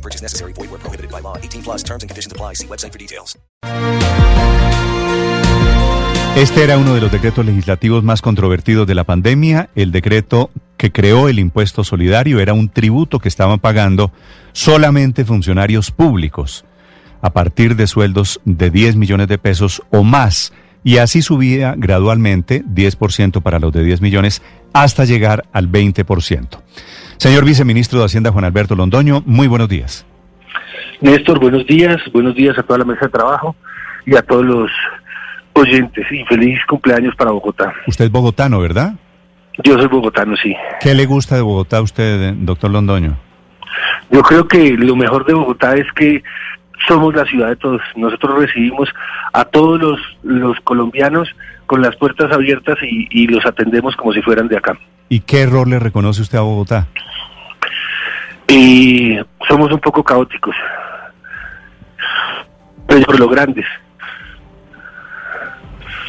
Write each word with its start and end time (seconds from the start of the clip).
No 0.00 0.02
purchase 0.02 0.22
necessary. 0.22 0.54
Void 0.54 0.70
where 0.70 0.80
prohibited 0.80 1.10
by 1.10 1.20
law. 1.20 1.36
18 1.36 1.62
plus 1.62 1.84
terms 1.84 2.02
and 2.02 2.08
conditions 2.08 2.32
apply. 2.32 2.54
See 2.54 2.66
website 2.66 2.92
for 2.92 2.98
details. 2.98 3.38
Este 6.36 6.64
era 6.64 6.78
uno 6.78 6.94
de 6.94 7.00
los 7.00 7.12
decretos 7.12 7.44
legislativos 7.44 8.02
más 8.02 8.22
controvertidos 8.22 8.86
de 8.86 8.94
la 8.94 9.04
pandemia. 9.04 9.68
El 9.74 9.90
decreto 9.92 10.50
que 10.78 10.90
creó 10.90 11.28
el 11.28 11.38
impuesto 11.38 11.84
solidario 11.84 12.40
era 12.40 12.54
un 12.54 12.70
tributo 12.70 13.18
que 13.18 13.28
estaban 13.28 13.58
pagando 13.58 14.10
solamente 14.52 15.24
funcionarios 15.24 15.90
públicos 15.90 16.64
a 17.20 17.30
partir 17.30 17.76
de 17.76 17.86
sueldos 17.86 18.40
de 18.46 18.70
10 18.70 18.96
millones 18.96 19.28
de 19.28 19.36
pesos 19.36 19.82
o 19.90 20.02
más. 20.02 20.52
Y 20.82 20.96
así 20.96 21.20
subía 21.20 21.74
gradualmente 21.76 22.64
10% 22.64 23.42
para 23.42 23.58
los 23.58 23.72
de 23.72 23.84
10 23.84 24.00
millones 24.00 24.40
hasta 24.72 25.04
llegar 25.04 25.44
al 25.52 25.70
20%. 25.70 26.60
Señor 27.20 27.44
viceministro 27.44 27.98
de 27.98 28.06
Hacienda 28.06 28.32
Juan 28.32 28.46
Alberto 28.46 28.74
Londoño, 28.74 29.22
muy 29.26 29.46
buenos 29.46 29.68
días. 29.68 30.06
Néstor, 31.02 31.38
buenos 31.38 31.66
días, 31.66 32.00
buenos 32.14 32.34
días 32.34 32.58
a 32.58 32.62
toda 32.62 32.78
la 32.78 32.86
mesa 32.86 33.00
de 33.02 33.08
trabajo 33.10 33.54
y 34.06 34.16
a 34.16 34.22
todos 34.22 34.42
los 34.42 34.70
oyentes 35.52 36.06
y 36.10 36.24
feliz 36.24 36.58
cumpleaños 36.66 37.14
para 37.16 37.30
Bogotá. 37.32 37.74
Usted 37.86 38.06
es 38.06 38.10
bogotano, 38.10 38.58
¿verdad? 38.58 38.94
Yo 39.62 39.76
soy 39.76 39.88
bogotano, 39.88 40.34
sí. 40.42 40.56
¿Qué 40.80 40.94
le 40.94 41.04
gusta 41.04 41.36
de 41.36 41.42
Bogotá 41.42 41.76
a 41.76 41.82
usted, 41.82 42.32
doctor 42.38 42.70
Londoño? 42.70 43.18
Yo 44.10 44.22
creo 44.22 44.48
que 44.48 44.70
lo 44.78 44.96
mejor 44.96 45.26
de 45.26 45.34
Bogotá 45.34 45.74
es 45.74 45.92
que 45.94 46.22
somos 46.88 47.14
la 47.14 47.26
ciudad 47.26 47.48
de 47.48 47.56
todos. 47.56 47.82
Nosotros 47.96 48.38
recibimos 48.38 48.88
a 49.34 49.44
todos 49.44 49.78
los, 49.78 50.00
los 50.22 50.58
colombianos 50.60 51.28
con 51.70 51.82
las 51.82 51.94
puertas 51.94 52.32
abiertas 52.32 52.76
y, 52.82 53.06
y 53.12 53.28
los 53.28 53.46
atendemos 53.46 53.94
como 53.94 54.12
si 54.12 54.20
fueran 54.22 54.48
de 54.48 54.56
acá. 54.56 54.76
¿Y 55.08 55.20
qué 55.20 55.42
error 55.42 55.68
le 55.68 55.78
reconoce 55.78 56.20
usted 56.20 56.36
a 56.36 56.40
Bogotá? 56.40 56.88
Y 58.48 59.16
somos 59.46 59.70
un 59.70 59.78
poco 59.78 60.02
caóticos, 60.02 60.56
pero 62.88 63.02
por 63.02 63.20
lo 63.20 63.28
grandes. 63.28 63.66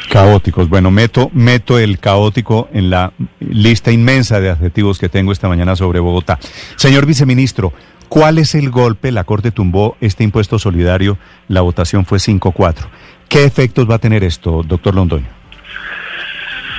Caóticos. 0.09 0.67
Bueno, 0.67 0.89
meto, 0.89 1.29
meto 1.31 1.77
el 1.77 1.99
caótico 1.99 2.67
en 2.73 2.89
la 2.89 3.13
lista 3.39 3.91
inmensa 3.91 4.39
de 4.39 4.49
adjetivos 4.49 4.97
que 4.97 5.09
tengo 5.09 5.31
esta 5.31 5.47
mañana 5.47 5.75
sobre 5.75 5.99
Bogotá. 5.99 6.39
Señor 6.75 7.05
viceministro, 7.05 7.71
¿cuál 8.09 8.39
es 8.39 8.55
el 8.55 8.71
golpe? 8.71 9.11
La 9.11 9.25
Corte 9.25 9.51
tumbó 9.51 9.95
este 10.01 10.23
impuesto 10.23 10.57
solidario, 10.57 11.19
la 11.47 11.61
votación 11.61 12.07
fue 12.07 12.17
5-4. 12.17 12.87
¿Qué 13.29 13.43
efectos 13.43 13.87
va 13.87 13.95
a 13.95 13.99
tener 13.99 14.23
esto, 14.23 14.63
doctor 14.63 14.95
Londoño? 14.95 15.40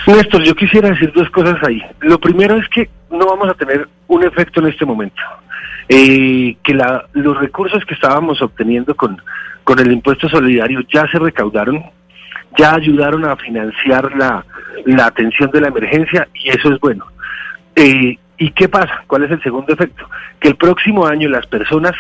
Néstor, 0.07 0.43
yo 0.43 0.55
quisiera 0.55 0.91
decir 0.91 1.13
dos 1.15 1.31
cosas 1.31 1.57
ahí. 1.63 1.81
Lo 2.01 2.19
primero 2.19 2.57
es 2.57 2.69
que 2.69 2.91
no 3.11 3.27
vamos 3.27 3.49
a 3.49 3.55
tener 3.55 3.89
un 4.09 4.25
efecto 4.25 4.61
en 4.61 4.69
este 4.69 4.85
momento. 4.85 5.23
Eh, 5.89 6.57
que 6.63 6.75
la, 6.75 7.07
los 7.13 7.39
recursos 7.39 7.85
que 7.85 7.95
estábamos 7.95 8.41
obteniendo 8.41 8.95
con, 8.95 9.21
con 9.65 9.79
el 9.79 9.93
impuesto 9.93 10.29
solidario 10.29 10.81
ya 10.93 11.07
se 11.09 11.19
recaudaron, 11.19 11.83
ya 12.57 12.75
ayudaron 12.75 13.25
a 13.25 13.37
financiar 13.37 14.15
la, 14.17 14.45
la 14.87 15.07
atención 15.07 15.51
de 15.51 15.61
la 15.61 15.69
emergencia 15.69 16.29
y 16.35 16.51
eso 16.51 16.73
es 16.73 16.81
bueno. 16.81 17.07
Eh, 17.77 18.17
¿Y 18.39 18.51
qué 18.51 18.69
pasa? 18.69 19.05
¿Cuál 19.07 19.25
es 19.25 19.31
el 19.31 19.43
segundo 19.43 19.73
efecto? 19.73 20.09
Que 20.41 20.49
el 20.49 20.57
próximo 20.57 21.07
año 21.07 21.29
las 21.29 21.47
personas 21.47 21.95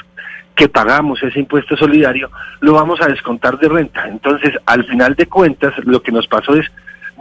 que 0.54 0.68
pagamos 0.68 1.22
ese 1.22 1.38
impuesto 1.38 1.76
solidario 1.76 2.30
lo 2.60 2.74
vamos 2.74 3.00
a 3.00 3.06
descontar 3.06 3.58
de 3.58 3.68
renta. 3.68 4.08
Entonces, 4.08 4.52
al 4.66 4.84
final 4.84 5.14
de 5.14 5.26
cuentas, 5.26 5.72
lo 5.84 6.02
que 6.02 6.12
nos 6.12 6.26
pasó 6.26 6.54
es 6.56 6.66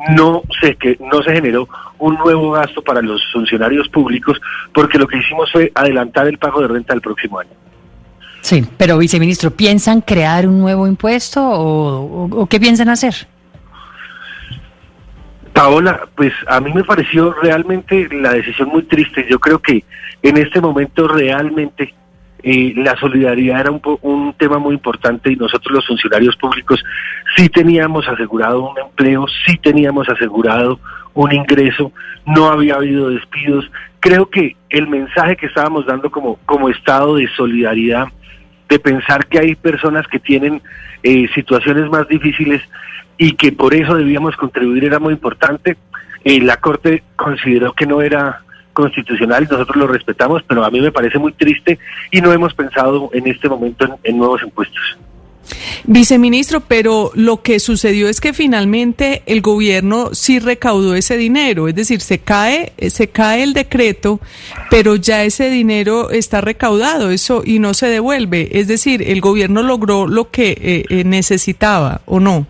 no 0.10 0.42
se 0.60 0.76
que 0.76 0.98
no 1.00 1.22
se 1.24 1.34
generó 1.34 1.68
un 2.00 2.16
nuevo 2.16 2.52
gasto 2.52 2.82
para 2.82 3.02
los 3.02 3.22
funcionarios 3.32 3.88
públicos 3.90 4.40
porque 4.74 4.98
lo 4.98 5.08
que 5.08 5.18
hicimos 5.18 5.52
fue 5.52 5.72
adelantar 5.76 6.28
el 6.28 6.38
pago 6.38 6.62
de 6.62 6.68
renta 6.68 6.94
del 6.94 7.02
próximo 7.02 7.40
año. 7.40 7.52
Sí, 8.42 8.66
pero 8.78 8.98
viceministro, 8.98 9.52
¿piensan 9.52 10.02
crear 10.02 10.48
un 10.48 10.60
nuevo 10.60 10.88
impuesto 10.88 11.48
o, 11.48 12.26
o, 12.26 12.42
o 12.42 12.46
qué 12.48 12.60
piensan 12.60 12.90
hacer? 12.90 13.14
Paola, 15.54 16.08
pues 16.16 16.34
a 16.48 16.60
mí 16.60 16.74
me 16.74 16.84
pareció 16.84 17.34
realmente 17.34 18.08
la 18.12 18.34
decisión 18.34 18.70
muy 18.70 18.84
triste. 18.84 19.28
Yo 19.30 19.40
creo 19.40 19.60
que 19.60 19.84
en 20.24 20.38
este 20.38 20.62
momento 20.62 21.08
realmente 21.08 21.94
eh, 22.44 22.74
la 22.76 22.98
solidaridad 22.98 23.62
era 23.62 23.72
un, 23.72 23.82
un 24.02 24.34
tema 24.34 24.58
muy 24.58 24.74
importante 24.74 25.32
y 25.32 25.36
nosotros 25.36 25.76
los 25.76 25.88
funcionarios 25.88 26.36
públicos 26.38 26.84
sí 27.36 27.50
teníamos 27.50 28.08
asegurado 28.08 28.70
un 28.70 28.80
empleo, 28.80 29.26
sí 29.46 29.58
teníamos 29.58 30.10
asegurado 30.10 30.80
un 31.14 31.32
ingreso, 31.32 31.92
no 32.26 32.48
había 32.48 32.76
habido 32.76 33.10
despidos. 33.10 33.70
Creo 34.00 34.30
que 34.30 34.56
el 34.70 34.88
mensaje 34.88 35.36
que 35.36 35.46
estábamos 35.48 35.86
dando 35.86 36.10
como, 36.10 36.38
como 36.46 36.70
estado 36.70 37.16
de 37.16 37.28
solidaridad, 37.36 38.08
de 38.70 38.80
pensar 38.80 39.28
que 39.28 39.40
hay 39.40 39.56
personas 39.56 40.08
que 40.08 40.20
tienen 40.20 40.62
eh, 41.04 41.28
situaciones 41.36 41.90
más 41.90 42.08
difíciles 42.08 42.62
y 43.18 43.34
que 43.34 43.52
por 43.52 43.74
eso 43.76 43.96
debíamos 43.96 44.36
contribuir 44.36 44.86
era 44.86 45.00
muy 45.00 45.14
importante. 45.14 45.78
Eh, 46.24 46.42
la 46.42 46.58
Corte 46.58 47.04
consideró 47.16 47.74
que 47.74 47.86
no 47.86 48.02
era 48.02 48.42
constitucional, 48.74 49.48
nosotros 49.50 49.78
lo 49.78 49.88
respetamos, 49.88 50.44
pero 50.48 50.64
a 50.64 50.72
mí 50.72 50.82
me 50.82 50.92
parece 50.92 51.20
muy 51.20 51.34
triste 51.34 51.80
y 52.12 52.22
no 52.22 52.32
hemos 52.32 52.54
pensado 52.54 53.10
en 53.14 53.28
este 53.28 53.50
momento 53.50 53.86
en, 53.86 53.92
en 54.04 54.18
nuevos 54.18 54.42
impuestos. 54.44 54.98
Viceministro, 55.84 56.62
pero 56.62 57.12
lo 57.16 57.42
que 57.42 57.60
sucedió 57.60 58.08
es 58.08 58.22
que 58.22 58.34
finalmente 58.34 59.24
el 59.26 59.42
gobierno 59.42 60.10
sí 60.14 60.40
recaudó 60.40 60.96
ese 60.96 61.18
dinero, 61.18 61.68
es 61.68 61.76
decir, 61.76 62.02
se 62.02 62.20
cae, 62.20 62.74
se 62.90 63.10
cae 63.10 63.44
el 63.44 63.54
decreto, 63.54 64.20
pero 64.70 64.96
ya 64.96 65.24
ese 65.24 65.50
dinero 65.50 66.12
está 66.12 66.40
recaudado, 66.42 67.10
eso 67.10 67.42
y 67.44 67.60
no 67.60 67.74
se 67.74 67.88
devuelve, 67.88 68.50
es 68.60 68.68
decir, 68.68 69.02
el 69.02 69.22
gobierno 69.22 69.64
logró 69.64 70.08
lo 70.08 70.30
que 70.30 70.52
eh, 70.52 70.86
eh, 70.90 71.04
necesitaba 71.04 72.02
o 72.06 72.20
no. 72.20 72.46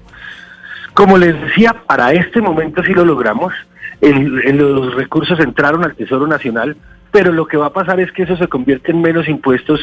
Como 0.93 1.17
les 1.17 1.39
decía, 1.41 1.73
para 1.87 2.11
este 2.11 2.41
momento 2.41 2.83
sí 2.83 2.93
lo 2.93 3.05
logramos. 3.05 3.53
El, 4.01 4.57
los 4.57 4.95
recursos 4.95 5.39
entraron 5.39 5.83
al 5.83 5.95
Tesoro 5.95 6.27
Nacional, 6.27 6.75
pero 7.11 7.31
lo 7.31 7.45
que 7.45 7.57
va 7.57 7.67
a 7.67 7.73
pasar 7.73 7.99
es 7.99 8.11
que 8.11 8.23
eso 8.23 8.35
se 8.35 8.47
convierte 8.47 8.91
en 8.91 9.01
menos 9.01 9.27
impuestos 9.27 9.79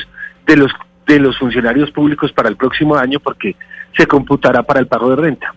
de 0.47 0.57
los 0.57 0.73
de 1.07 1.19
los 1.19 1.39
funcionarios 1.39 1.91
públicos 1.91 2.33
para 2.33 2.51
el 2.51 2.57
próximo 2.57 2.95
año 2.95 3.19
porque 3.19 3.57
se 3.97 4.07
computará 4.07 4.63
para 4.63 4.81
el 4.81 4.87
pago 4.87 5.09
de 5.11 5.17
renta. 5.17 5.55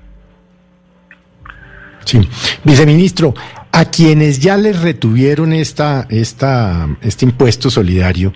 Sí, 2.05 2.19
viceministro, 2.63 3.33
a 3.71 3.85
quienes 3.85 4.39
ya 4.39 4.57
les 4.57 4.81
retuvieron 4.81 5.53
esta, 5.53 6.07
esta, 6.09 6.87
este 7.01 7.25
impuesto 7.25 7.69
solidario, 7.69 8.33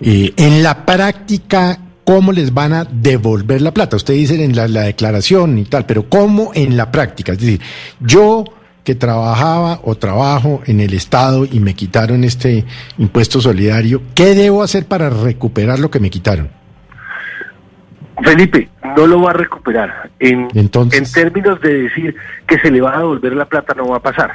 eh, 0.00 0.32
en 0.36 0.62
la 0.62 0.84
práctica, 0.84 1.78
¿cómo 2.04 2.32
les 2.32 2.52
van 2.52 2.74
a 2.74 2.84
devolver 2.84 3.62
la 3.62 3.72
plata? 3.72 3.96
Usted 3.96 4.14
dice 4.14 4.42
en 4.44 4.54
la 4.54 4.82
declaración 4.82 5.58
y 5.58 5.64
tal, 5.64 5.86
pero 5.86 6.08
¿cómo 6.08 6.52
en 6.54 6.76
la 6.76 6.92
práctica? 6.92 7.32
Es 7.32 7.38
decir, 7.38 7.60
yo 7.98 8.44
que 8.84 8.94
trabajaba 8.94 9.80
o 9.84 9.94
trabajo 9.94 10.62
en 10.66 10.80
el 10.80 10.94
Estado 10.94 11.46
y 11.50 11.60
me 11.60 11.74
quitaron 11.74 12.24
este 12.24 12.64
impuesto 12.98 13.40
solidario, 13.40 14.02
¿qué 14.14 14.34
debo 14.34 14.62
hacer 14.62 14.86
para 14.86 15.08
recuperar 15.10 15.78
lo 15.78 15.90
que 15.90 16.00
me 16.00 16.10
quitaron? 16.10 16.50
Felipe, 18.22 18.68
no 18.96 19.06
lo 19.06 19.20
va 19.20 19.30
a 19.30 19.34
recuperar. 19.34 20.10
En, 20.18 20.48
Entonces, 20.54 20.98
en 21.16 21.22
términos 21.22 21.60
de 21.60 21.84
decir 21.84 22.16
que 22.46 22.58
se 22.58 22.70
le 22.70 22.80
va 22.80 22.94
a 22.94 22.98
devolver 22.98 23.34
la 23.34 23.46
plata, 23.46 23.74
no 23.74 23.88
va 23.88 23.96
a 23.96 24.02
pasar. 24.02 24.34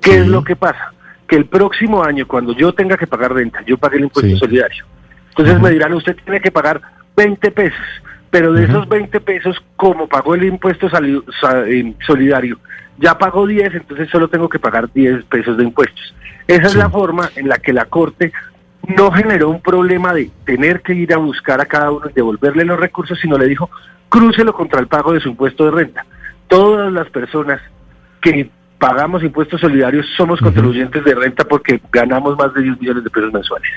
¿Qué 0.00 0.12
sí. 0.12 0.16
es 0.18 0.26
lo 0.26 0.44
que 0.44 0.56
pasa? 0.56 0.92
Que 1.26 1.36
el 1.36 1.46
próximo 1.46 2.04
año, 2.04 2.28
cuando 2.28 2.52
yo 2.54 2.72
tenga 2.72 2.96
que 2.96 3.06
pagar 3.06 3.32
renta, 3.32 3.62
yo 3.66 3.78
pagué 3.78 3.96
el 3.96 4.04
impuesto 4.04 4.30
sí. 4.30 4.38
solidario. 4.38 4.84
Entonces 5.30 5.60
me 5.60 5.70
dirán, 5.70 5.92
usted 5.94 6.16
tiene 6.24 6.40
que 6.40 6.52
pagar 6.52 6.80
20 7.16 7.50
pesos, 7.50 7.80
pero 8.34 8.52
de 8.52 8.62
uh 8.62 8.66
-huh. 8.66 8.70
esos 8.70 8.88
20 8.88 9.20
pesos, 9.20 9.56
como 9.76 10.08
pagó 10.08 10.34
el 10.34 10.42
impuesto 10.42 10.88
solidario, 12.04 12.58
ya 12.98 13.16
pago 13.16 13.46
10, 13.46 13.76
entonces 13.76 14.08
solo 14.10 14.26
tengo 14.26 14.48
que 14.48 14.58
pagar 14.58 14.92
10 14.92 15.24
pesos 15.26 15.56
de 15.56 15.62
impuestos. 15.62 16.12
Esa 16.48 16.62
sí. 16.62 16.66
es 16.66 16.74
la 16.74 16.90
forma 16.90 17.30
en 17.36 17.48
la 17.48 17.58
que 17.58 17.72
la 17.72 17.84
Corte 17.84 18.32
no 18.88 19.12
generó 19.12 19.50
un 19.50 19.60
problema 19.60 20.12
de 20.12 20.32
tener 20.44 20.80
que 20.80 20.94
ir 20.94 21.14
a 21.14 21.18
buscar 21.18 21.60
a 21.60 21.66
cada 21.66 21.92
uno 21.92 22.10
y 22.10 22.12
devolverle 22.12 22.64
los 22.64 22.80
recursos, 22.80 23.16
sino 23.22 23.38
le 23.38 23.46
dijo, 23.46 23.70
crúcelo 24.08 24.52
contra 24.52 24.80
el 24.80 24.88
pago 24.88 25.12
de 25.12 25.20
su 25.20 25.28
impuesto 25.28 25.66
de 25.66 25.70
renta. 25.70 26.04
Todas 26.48 26.92
las 26.92 27.08
personas 27.10 27.60
que 28.20 28.50
pagamos 28.80 29.22
impuestos 29.22 29.60
solidarios 29.60 30.06
somos 30.16 30.40
uh 30.40 30.42
-huh. 30.42 30.46
contribuyentes 30.46 31.04
de 31.04 31.14
renta 31.14 31.44
porque 31.44 31.80
ganamos 31.92 32.36
más 32.36 32.52
de 32.52 32.62
10 32.62 32.80
millones 32.80 33.04
de 33.04 33.10
pesos 33.10 33.32
mensuales. 33.32 33.70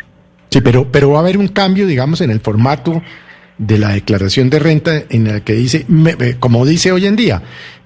Sí, 0.49 0.61
pero, 0.61 0.87
pero 0.91 1.11
va 1.11 1.19
a 1.19 1.21
haber 1.21 1.37
un 1.37 1.49
cambio, 1.49 1.85
digamos, 1.85 2.21
en 2.21 2.31
el 2.31 2.39
formato 2.39 3.03
de 3.57 3.77
la 3.79 3.89
declaración 3.89 4.49
de 4.49 4.59
renta 4.59 5.03
en 5.09 5.25
la 5.27 5.39
que 5.41 5.53
dice, 5.53 5.85
me- 5.87 6.15
eh, 6.19 6.35
como 6.39 6.65
dice 6.65 6.91
hoy 6.91 7.05
en 7.07 7.15
día, 7.15 7.41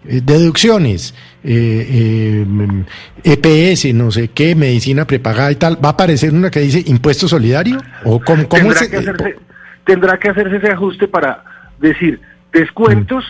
eh, 0.08 0.22
deducciones, 0.24 1.14
eh, 1.44 1.88
eh, 1.90 2.46
mm, 2.48 2.82
EPS, 3.24 3.94
no 3.94 4.12
sé 4.12 4.30
qué, 4.30 4.54
medicina 4.56 5.06
prepagada 5.06 5.52
y 5.52 5.56
tal, 5.56 5.84
¿va 5.84 5.90
a 5.90 5.92
aparecer 5.94 6.34
una 6.34 6.50
que 6.52 6.60
dice 6.60 6.84
impuesto 6.88 7.28
solidario? 7.28 7.78
¿O 8.04 8.20
cómo, 8.20 8.48
cómo 8.50 8.74
tendrá, 8.74 8.82
es? 8.82 8.90
que 8.90 8.96
eh, 8.96 9.00
hacerse, 9.00 9.36
tendrá 9.86 10.20
que 10.20 10.30
hacerse 10.30 10.58
ese 10.58 10.72
ajuste 10.72 11.08
para 11.08 11.44
decir 11.80 12.20
descuentos, 12.52 13.24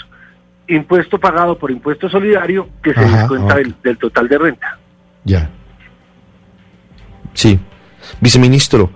impuesto 0.68 1.20
pagado 1.20 1.58
por 1.60 1.70
impuesto 1.70 2.10
solidario, 2.10 2.70
que 2.82 2.94
se 2.94 3.00
Ajá, 3.02 3.18
descuenta 3.20 3.56
del, 3.56 3.76
del 3.84 3.98
total 3.98 4.28
de 4.28 4.38
renta. 4.38 4.80
Ya. 5.26 5.50
Sí. 7.34 7.60
Viceministro, 8.20 8.90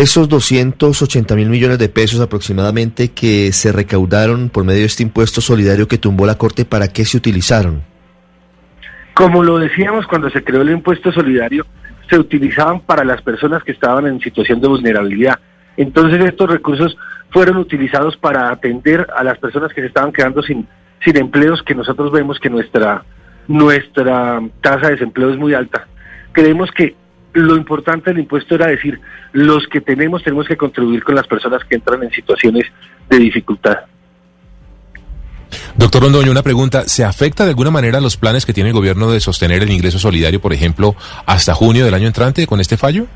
esos 0.00 0.28
280 0.28 1.34
mil 1.34 1.48
millones 1.48 1.78
de 1.78 1.88
pesos 1.88 2.20
aproximadamente 2.20 3.08
que 3.08 3.52
se 3.52 3.72
recaudaron 3.72 4.48
por 4.48 4.64
medio 4.64 4.80
de 4.80 4.86
este 4.86 5.02
impuesto 5.02 5.40
solidario 5.40 5.88
que 5.88 5.98
tumbó 5.98 6.24
la 6.26 6.36
Corte, 6.36 6.64
¿para 6.64 6.88
qué 6.88 7.04
se 7.04 7.16
utilizaron? 7.16 7.82
Como 9.14 9.42
lo 9.42 9.58
decíamos 9.58 10.06
cuando 10.06 10.30
se 10.30 10.44
creó 10.44 10.62
el 10.62 10.70
impuesto 10.70 11.10
solidario, 11.10 11.66
se 12.08 12.18
utilizaban 12.18 12.80
para 12.80 13.04
las 13.04 13.22
personas 13.22 13.64
que 13.64 13.72
estaban 13.72 14.06
en 14.06 14.20
situación 14.20 14.60
de 14.60 14.68
vulnerabilidad. 14.68 15.40
Entonces 15.76 16.24
estos 16.24 16.48
recursos 16.48 16.96
fueron 17.30 17.56
utilizados 17.56 18.16
para 18.16 18.50
atender 18.50 19.06
a 19.16 19.24
las 19.24 19.38
personas 19.38 19.72
que 19.72 19.80
se 19.80 19.88
estaban 19.88 20.12
quedando 20.12 20.42
sin, 20.42 20.66
sin 21.04 21.16
empleos, 21.16 21.62
que 21.62 21.74
nosotros 21.74 22.12
vemos 22.12 22.38
que 22.38 22.50
nuestra, 22.50 23.04
nuestra 23.48 24.40
tasa 24.60 24.86
de 24.86 24.92
desempleo 24.92 25.30
es 25.30 25.36
muy 25.36 25.54
alta. 25.54 25.88
Creemos 26.32 26.70
que 26.70 26.94
lo 27.32 27.56
importante 27.56 28.10
del 28.10 28.20
impuesto 28.20 28.54
era 28.54 28.66
decir, 28.66 29.00
los 29.32 29.66
que 29.68 29.80
tenemos 29.80 30.22
tenemos 30.22 30.46
que 30.46 30.56
contribuir 30.56 31.04
con 31.04 31.14
las 31.14 31.26
personas 31.26 31.62
que 31.64 31.76
entran 31.76 32.02
en 32.02 32.10
situaciones 32.10 32.66
de 33.08 33.18
dificultad. 33.18 33.78
Doctor 35.76 36.02
Londoño, 36.02 36.30
una 36.30 36.42
pregunta. 36.42 36.82
¿Se 36.88 37.04
afecta 37.04 37.44
de 37.44 37.50
alguna 37.50 37.70
manera 37.70 38.00
los 38.00 38.16
planes 38.16 38.44
que 38.44 38.52
tiene 38.52 38.70
el 38.70 38.74
gobierno 38.74 39.10
de 39.10 39.20
sostener 39.20 39.62
el 39.62 39.70
ingreso 39.70 39.98
solidario, 39.98 40.40
por 40.40 40.52
ejemplo, 40.52 40.94
hasta 41.24 41.54
junio 41.54 41.84
del 41.84 41.94
año 41.94 42.06
entrante 42.06 42.46
con 42.46 42.60
este 42.60 42.76
fallo? 42.76 43.06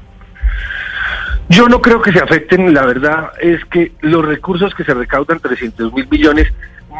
Yo 1.48 1.68
no 1.68 1.82
creo 1.82 2.00
que 2.00 2.12
se 2.12 2.20
afecten, 2.20 2.72
la 2.72 2.86
verdad 2.86 3.32
es 3.40 3.64
que 3.66 3.92
los 4.00 4.24
recursos 4.24 4.74
que 4.74 4.84
se 4.84 4.94
recaudan, 4.94 5.40
300 5.40 5.92
mil 5.92 6.06
millones, 6.08 6.48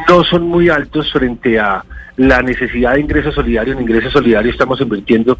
no 0.08 0.24
son 0.24 0.42
muy 0.42 0.68
altos 0.68 1.10
frente 1.12 1.58
a 1.58 1.84
la 2.16 2.42
necesidad 2.42 2.94
de 2.94 3.00
ingreso 3.00 3.32
solidario. 3.32 3.72
En 3.72 3.80
ingreso 3.80 4.10
solidario 4.10 4.50
estamos 4.50 4.80
invirtiendo 4.80 5.38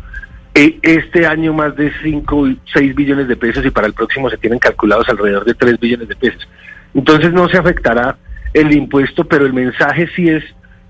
este 0.54 1.26
año 1.26 1.52
más 1.54 1.74
de 1.76 1.92
5, 2.02 2.48
6 2.72 2.94
billones 2.94 3.28
de 3.28 3.36
pesos 3.36 3.64
y 3.64 3.70
para 3.70 3.86
el 3.86 3.94
próximo 3.94 4.28
se 4.28 4.36
tienen 4.36 4.58
calculados 4.58 5.08
alrededor 5.08 5.44
de 5.44 5.54
3 5.54 5.80
billones 5.80 6.08
de 6.08 6.16
pesos. 6.16 6.46
Entonces 6.94 7.32
no 7.32 7.48
se 7.48 7.58
afectará 7.58 8.16
el 8.52 8.72
impuesto, 8.72 9.24
pero 9.24 9.46
el 9.46 9.52
mensaje 9.52 10.08
sí 10.14 10.28
es 10.28 10.44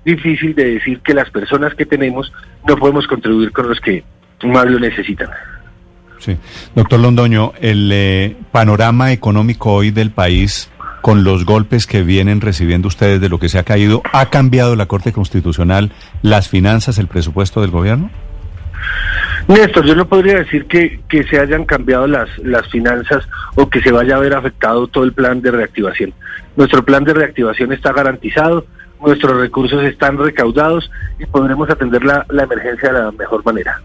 difícil 0.04 0.54
de 0.54 0.74
decir 0.74 1.00
que 1.00 1.14
las 1.14 1.30
personas 1.30 1.74
que 1.74 1.86
tenemos 1.86 2.32
no 2.66 2.76
podemos 2.76 3.06
contribuir 3.06 3.52
con 3.52 3.68
los 3.68 3.78
que 3.80 4.02
más 4.42 4.66
lo 4.66 4.80
necesitan. 4.80 5.28
Sí. 6.18 6.36
Doctor 6.74 7.00
Londoño, 7.00 7.52
el 7.60 7.90
eh, 7.92 8.36
panorama 8.50 9.12
económico 9.12 9.72
hoy 9.72 9.90
del 9.90 10.10
país, 10.10 10.70
con 11.00 11.24
los 11.24 11.44
golpes 11.44 11.86
que 11.86 12.02
vienen 12.02 12.40
recibiendo 12.40 12.88
ustedes 12.88 13.20
de 13.20 13.28
lo 13.28 13.38
que 13.38 13.48
se 13.48 13.58
ha 13.58 13.64
caído, 13.64 14.02
¿ha 14.12 14.26
cambiado 14.26 14.76
la 14.76 14.86
Corte 14.86 15.12
Constitucional 15.12 15.92
las 16.22 16.48
finanzas, 16.48 16.98
el 16.98 17.08
presupuesto 17.08 17.60
del 17.60 17.70
gobierno? 17.70 18.10
Néstor, 19.48 19.84
yo 19.84 19.94
no 19.94 20.06
podría 20.06 20.38
decir 20.38 20.66
que, 20.66 21.00
que 21.08 21.24
se 21.24 21.38
hayan 21.38 21.64
cambiado 21.64 22.06
las, 22.06 22.28
las 22.38 22.68
finanzas 22.68 23.28
o 23.56 23.68
que 23.68 23.80
se 23.80 23.90
vaya 23.90 24.16
a 24.16 24.20
ver 24.20 24.34
afectado 24.34 24.86
todo 24.86 25.04
el 25.04 25.12
plan 25.12 25.42
de 25.42 25.50
reactivación. 25.50 26.14
Nuestro 26.56 26.84
plan 26.84 27.04
de 27.04 27.14
reactivación 27.14 27.72
está 27.72 27.92
garantizado, 27.92 28.66
nuestros 29.00 29.36
recursos 29.38 29.82
están 29.84 30.16
recaudados 30.18 30.90
y 31.18 31.26
podremos 31.26 31.68
atender 31.70 32.04
la, 32.04 32.24
la 32.28 32.44
emergencia 32.44 32.92
de 32.92 33.00
la 33.00 33.10
mejor 33.12 33.44
manera. 33.44 33.80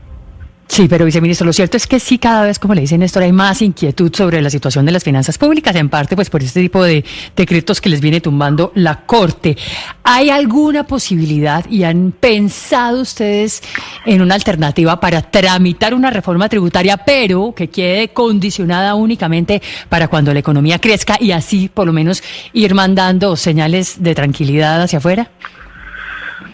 Sí, 0.68 0.88
pero 0.90 1.06
viceministro, 1.06 1.46
lo 1.46 1.54
cierto 1.54 1.78
es 1.78 1.88
que 1.88 2.00
sí, 2.00 2.20
cada 2.20 2.44
vez, 2.44 2.60
como 2.60 2.76
le 2.76 2.82
dice 2.82 2.98
Néstor, 2.98 3.24
hay 3.24 3.32
más 3.32 3.62
inquietud 3.62 4.14
sobre 4.14 4.42
la 4.42 4.50
situación 4.50 4.86
de 4.86 4.92
las 4.92 5.04
finanzas 5.04 5.38
públicas, 5.38 5.76
en 5.76 5.90
parte 5.90 6.16
pues 6.16 6.30
por 6.30 6.44
este 6.44 6.62
tipo 6.62 6.84
de 6.84 7.06
decretos 7.36 7.80
que 7.80 7.90
les 7.90 8.02
viene 8.02 8.20
tumbando 8.20 8.74
la 8.76 9.06
Corte. 9.06 9.58
¿Hay 10.04 10.30
alguna 10.30 10.86
posibilidad 10.86 11.66
y 11.70 11.84
han 11.84 12.12
pensado 12.12 13.02
ustedes 13.02 13.64
en 14.06 14.22
una 14.22 14.36
alternativa 14.36 15.00
para 15.00 15.22
tramitar 15.22 15.94
una 15.94 16.12
reforma 16.12 16.50
tributaria, 16.50 16.98
pero 16.98 17.54
que 17.56 17.70
quede 17.70 18.10
condicionada 18.10 18.94
únicamente 18.96 19.62
para 19.88 20.10
cuando 20.10 20.34
la 20.34 20.40
economía 20.40 20.80
crezca 20.80 21.18
y 21.20 21.32
así 21.32 21.70
por 21.74 21.88
lo 21.88 21.94
menos 21.94 22.22
ir 22.52 22.76
mandando 22.76 23.36
señales 23.38 24.04
de 24.04 24.14
tranquilidad 24.14 24.82
hacia 24.82 25.00
afuera? 25.00 25.30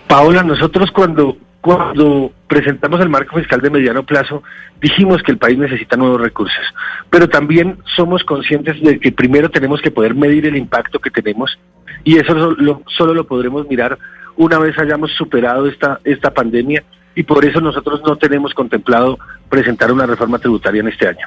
Paola, 0.07 0.43
nosotros 0.43 0.91
cuando, 0.91 1.37
cuando 1.63 2.33
presentamos 2.47 2.99
el 2.99 3.07
marco 3.07 3.37
fiscal 3.37 3.61
de 3.61 3.69
mediano 3.69 4.03
plazo, 4.03 4.43
dijimos 4.81 5.23
que 5.23 5.31
el 5.31 5.37
país 5.37 5.57
necesita 5.57 5.95
nuevos 5.95 6.19
recursos, 6.19 6.61
pero 7.09 7.29
también 7.29 7.77
somos 7.95 8.21
conscientes 8.25 8.81
de 8.81 8.99
que 8.99 9.13
primero 9.13 9.49
tenemos 9.49 9.79
que 9.81 9.89
poder 9.89 10.13
medir 10.13 10.45
el 10.45 10.57
impacto 10.57 10.99
que 10.99 11.09
tenemos 11.09 11.57
y 12.03 12.17
eso 12.17 12.33
lo- 12.33 12.51
lo- 12.51 12.81
solo 12.97 13.13
lo 13.13 13.25
podremos 13.25 13.65
mirar 13.69 13.97
una 14.35 14.59
vez 14.59 14.77
hayamos 14.77 15.11
superado 15.13 15.67
esta, 15.69 16.01
esta 16.03 16.31
pandemia 16.33 16.83
y 17.15 17.23
por 17.23 17.45
eso 17.45 17.61
nosotros 17.61 18.01
no 18.05 18.17
tenemos 18.17 18.53
contemplado 18.53 19.17
presentar 19.47 19.89
una 19.89 20.05
reforma 20.05 20.39
tributaria 20.39 20.81
en 20.81 20.89
este 20.89 21.07
año. 21.07 21.25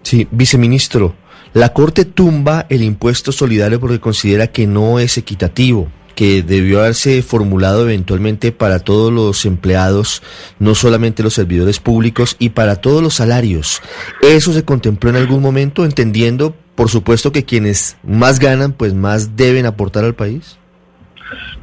Sí, 0.00 0.26
viceministro, 0.30 1.14
la 1.52 1.74
Corte 1.74 2.06
tumba 2.06 2.64
el 2.70 2.82
impuesto 2.82 3.30
solidario 3.30 3.78
porque 3.78 4.00
considera 4.00 4.46
que 4.46 4.66
no 4.66 4.98
es 5.00 5.18
equitativo, 5.18 5.88
que 6.16 6.42
debió 6.42 6.80
haberse 6.80 7.22
formulado 7.22 7.84
eventualmente 7.84 8.50
para 8.50 8.80
todos 8.80 9.12
los 9.12 9.44
empleados, 9.44 10.22
no 10.58 10.74
solamente 10.74 11.22
los 11.22 11.34
servidores 11.34 11.78
públicos, 11.78 12.36
y 12.38 12.48
para 12.48 12.76
todos 12.76 13.02
los 13.02 13.14
salarios. 13.14 13.82
¿Eso 14.22 14.52
se 14.52 14.64
contempló 14.64 15.10
en 15.10 15.16
algún 15.16 15.42
momento, 15.42 15.84
entendiendo, 15.84 16.56
por 16.74 16.88
supuesto, 16.88 17.30
que 17.30 17.44
quienes 17.44 17.98
más 18.02 18.40
ganan, 18.40 18.72
pues 18.72 18.94
más 18.94 19.36
deben 19.36 19.66
aportar 19.66 20.04
al 20.04 20.14
país? 20.14 20.58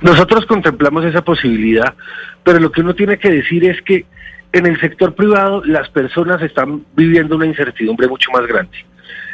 Nosotros 0.02 0.46
contemplamos 0.46 1.04
esa 1.06 1.24
posibilidad, 1.24 1.96
pero 2.44 2.60
lo 2.60 2.72
que 2.72 2.82
uno 2.82 2.94
tiene 2.94 3.18
que 3.18 3.32
decir 3.32 3.66
es 3.66 3.82
que 3.82 4.06
en 4.52 4.68
el 4.68 4.80
sector 4.80 5.16
privado 5.16 5.64
las 5.66 5.90
personas 5.90 6.42
están 6.44 6.86
viviendo 6.96 7.36
una 7.36 7.48
incertidumbre 7.48 8.08
mucho 8.08 8.30
más 8.32 8.46
grande. 8.46 8.78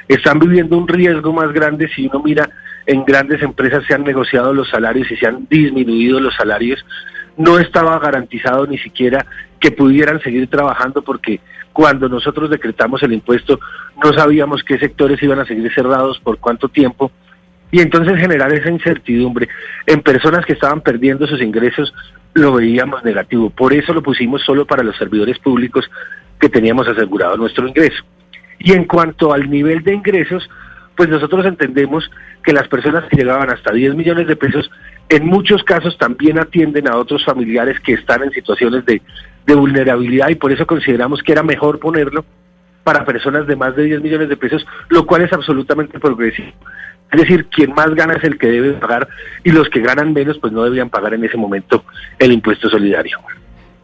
Están 0.08 0.40
viviendo 0.40 0.78
un 0.78 0.88
riesgo 0.88 1.34
más 1.34 1.52
grande 1.52 1.90
si 1.94 2.08
uno 2.08 2.22
mira 2.24 2.50
en 2.86 3.06
grandes 3.06 3.42
empresas 3.42 3.84
se 3.88 3.94
han 3.94 4.04
negociado 4.04 4.54
los 4.54 4.70
salarios 4.70 5.10
y 5.12 5.18
se 5.18 5.28
han 5.28 5.48
disminuido 5.50 6.20
los 6.20 6.36
salarios. 6.36 6.86
No 7.38 7.60
estaba 7.60 7.98
garantizado 8.00 8.68
ni 8.68 8.78
siquiera 8.78 9.26
que 9.60 9.72
pudieran 9.72 10.22
seguir 10.22 10.50
trabajando 10.50 11.02
porque 11.02 11.40
cuando 11.74 12.10
nosotros 12.10 12.50
decretamos 12.50 13.04
el 13.04 13.14
impuesto 13.14 13.60
no 14.04 14.14
sabíamos 14.14 14.64
qué 14.64 14.78
sectores 14.80 15.22
iban 15.22 15.40
a 15.40 15.46
seguir 15.46 15.72
cerrados 15.74 16.20
por 16.20 16.40
cuánto 16.40 16.70
tiempo 16.70 17.12
y 17.72 17.82
entonces 17.82 18.18
generar 18.18 18.52
esa 18.54 18.70
incertidumbre 18.70 19.48
en 19.86 20.02
personas 20.02 20.46
que 20.46 20.54
estaban 20.54 20.82
perdiendo 20.82 21.28
sus 21.28 21.42
ingresos 21.42 21.94
lo 22.34 22.54
veíamos 22.54 23.04
negativo. 23.04 23.50
Por 23.50 23.74
eso 23.74 23.94
lo 23.94 24.02
pusimos 24.02 24.44
solo 24.44 24.66
para 24.66 24.84
los 24.84 24.98
servidores 24.98 25.38
públicos 25.40 25.90
que 26.40 26.50
teníamos 26.50 26.88
asegurado 26.88 27.38
nuestro 27.38 27.68
ingreso. 27.68 28.04
Y 28.60 28.74
en 28.74 28.86
cuanto 28.86 29.34
al 29.34 29.50
nivel 29.50 29.84
de 29.84 29.94
ingresos, 29.94 30.50
pues 31.00 31.08
nosotros 31.08 31.46
entendemos 31.46 32.12
que 32.44 32.52
las 32.52 32.68
personas 32.68 33.06
que 33.06 33.16
llegaban 33.16 33.50
hasta 33.50 33.72
10 33.72 33.96
millones 33.96 34.28
de 34.28 34.36
pesos, 34.36 34.70
en 35.08 35.28
muchos 35.28 35.64
casos 35.64 35.98
también 35.98 36.38
atienden 36.38 36.90
a 36.90 36.98
otros 36.98 37.24
familiares 37.24 37.80
que 37.80 37.94
están 37.94 38.22
en 38.22 38.32
situaciones 38.32 38.86
de, 38.86 39.02
de 39.46 39.56
vulnerabilidad 39.56 40.28
y 40.28 40.36
por 40.36 40.52
eso 40.52 40.68
consideramos 40.68 41.24
que 41.24 41.32
era 41.32 41.42
mejor 41.42 41.80
ponerlo 41.80 42.26
para 42.84 43.06
personas 43.06 43.48
de 43.48 43.56
más 43.56 43.78
de 43.78 43.86
10 43.86 44.02
millones 44.02 44.28
de 44.28 44.36
pesos, 44.36 44.68
lo 44.90 45.06
cual 45.06 45.22
es 45.22 45.32
absolutamente 45.32 46.02
progresivo. 46.02 46.52
Es 47.14 47.22
decir, 47.22 47.46
quien 47.46 47.74
más 47.74 47.96
gana 47.96 48.16
es 48.16 48.24
el 48.26 48.38
que 48.38 48.48
debe 48.48 48.74
pagar 48.74 49.08
y 49.46 49.52
los 49.52 49.70
que 49.70 49.80
ganan 49.80 50.12
menos 50.12 50.38
pues 50.40 50.52
no 50.52 50.66
debían 50.66 50.90
pagar 50.90 51.14
en 51.14 51.24
ese 51.24 51.38
momento 51.38 51.86
el 52.18 52.34
impuesto 52.34 52.70
solidario. 52.70 53.20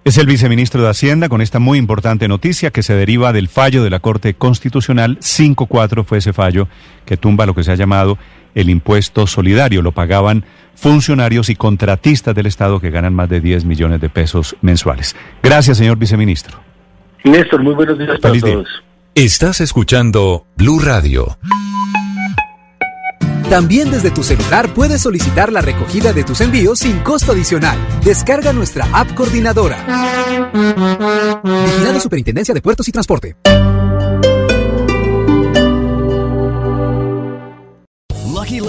Es 0.05 0.19
el 0.19 0.27
viceministro 0.27 0.83
de 0.83 0.89
Hacienda 0.89 1.29
con 1.29 1.41
esta 1.41 1.57
muy 1.57 1.79
importante 1.79 2.27
noticia 2.27 2.69
que 2.69 2.83
se 2.83 2.93
deriva 2.93 3.33
del 3.33 3.47
fallo 3.47 3.83
de 3.83 3.89
la 3.89 3.99
Corte 3.99 4.35
Constitucional 4.35 5.17
5.4 5.17 6.05
fue 6.05 6.19
ese 6.19 6.31
fallo 6.31 6.67
que 7.07 7.17
tumba 7.17 7.47
lo 7.47 7.55
que 7.55 7.63
se 7.63 7.71
ha 7.71 7.75
llamado 7.75 8.19
el 8.53 8.69
impuesto 8.69 9.25
solidario. 9.25 9.81
Lo 9.81 9.93
pagaban 9.93 10.45
funcionarios 10.75 11.49
y 11.49 11.55
contratistas 11.55 12.35
del 12.35 12.45
Estado 12.45 12.79
que 12.79 12.91
ganan 12.91 13.15
más 13.15 13.29
de 13.29 13.41
10 13.41 13.65
millones 13.65 13.99
de 13.99 14.09
pesos 14.09 14.55
mensuales. 14.61 15.15
Gracias, 15.41 15.79
señor 15.79 15.97
viceministro. 15.97 16.59
Néstor, 17.23 17.63
muy 17.63 17.73
buenos 17.73 17.97
días 17.97 18.19
para 18.19 18.33
día. 18.35 18.41
todos. 18.41 18.67
Estás 19.15 19.59
escuchando 19.59 20.45
Blue 20.55 20.81
Radio. 20.81 21.35
También 23.49 23.91
desde 23.91 24.09
tu 24.11 24.23
celular 24.23 24.73
puedes 24.73 25.01
solicitar 25.01 25.51
la 25.51 25.61
recogida 25.61 26.13
de 26.13 26.23
tus 26.23 26.41
envíos 26.41 26.79
sin 26.79 26.99
costo 26.99 27.31
adicional. 27.31 27.77
Descarga 28.03 28.53
nuestra 28.53 28.87
app 28.91 29.13
coordinadora. 29.13 29.77
Vigilado 31.43 31.99
Superintendencia 31.99 32.53
de 32.53 32.61
Puertos 32.61 32.87
y 32.87 32.91
Transporte. 32.91 33.35